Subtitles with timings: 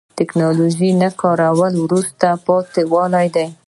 [0.09, 3.47] د تکنالوژۍ نه کارول وروسته پاتې والی دی.